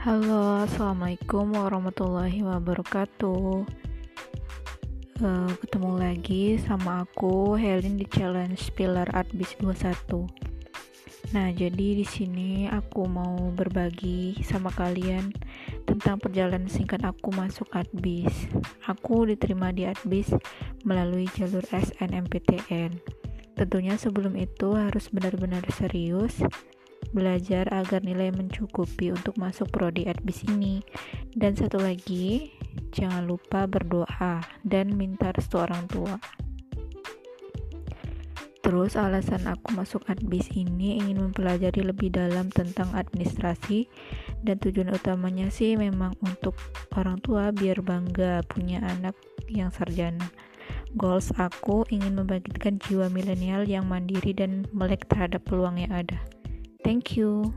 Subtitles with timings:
[0.00, 3.68] Halo, assalamualaikum warahmatullahi wabarakatuh.
[5.20, 10.24] Uh, ketemu lagi sama aku Helen di challenge Pilar Art Bis 21.
[11.36, 15.36] Nah, jadi di sini aku mau berbagi sama kalian
[15.84, 18.48] tentang perjalanan singkat aku masuk Adbis.
[18.88, 20.32] Aku diterima di Adbis
[20.80, 22.96] melalui jalur SNMPTN.
[23.52, 26.40] Tentunya sebelum itu harus benar-benar serius
[27.10, 30.84] belajar agar nilai mencukupi untuk masuk prodi adbis ini.
[31.34, 32.54] Dan satu lagi,
[32.94, 36.18] jangan lupa berdoa dan minta restu orang tua.
[38.60, 43.90] Terus alasan aku masuk adbis ini ingin mempelajari lebih dalam tentang administrasi
[44.46, 46.54] dan tujuan utamanya sih memang untuk
[46.94, 49.18] orang tua biar bangga punya anak
[49.50, 50.30] yang sarjana.
[50.94, 56.22] Goals aku ingin membangkitkan jiwa milenial yang mandiri dan melek terhadap peluang yang ada.
[56.82, 57.54] Thank you.